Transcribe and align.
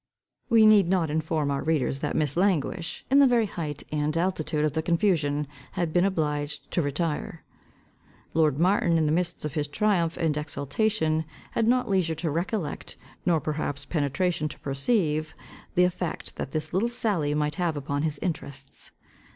We 0.49 0.65
need 0.65 0.87
not 0.89 1.11
inform 1.11 1.51
our 1.51 1.61
readers, 1.61 1.99
that 1.99 2.15
Miss 2.15 2.35
Languish, 2.35 3.05
in 3.11 3.19
the 3.19 3.27
very 3.27 3.45
height 3.45 3.83
and 3.91 4.17
altitude 4.17 4.65
of 4.65 4.73
the 4.73 4.81
confusion, 4.81 5.45
had 5.73 5.93
been 5.93 6.05
obliged 6.05 6.71
to 6.71 6.81
retire. 6.81 7.43
Lord 8.33 8.57
Martin, 8.57 8.97
in 8.97 9.05
the 9.05 9.11
midst 9.11 9.45
of 9.45 9.53
his 9.53 9.67
triumph 9.67 10.17
and 10.17 10.35
exultation, 10.35 11.23
had 11.51 11.67
not 11.67 11.87
leisure 11.87 12.15
to 12.15 12.31
recollect, 12.31 12.97
nor 13.27 13.39
perhaps 13.39 13.85
penetration 13.85 14.49
to 14.49 14.59
perceive, 14.61 15.35
the 15.75 15.83
effect 15.83 16.35
that 16.37 16.49
this 16.49 16.73
little 16.73 16.89
sally 16.89 17.35
might 17.35 17.53
have 17.61 17.77
upon 17.77 18.01
his 18.01 18.17
interests. 18.23 18.93